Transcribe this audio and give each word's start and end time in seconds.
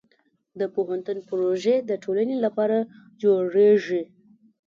د 0.59 0.61
پوهنتون 0.73 1.17
پروژې 1.29 1.75
د 1.89 1.91
ټولنې 2.03 2.35
لپاره 2.45 2.77
جوړېږي. 3.23 4.03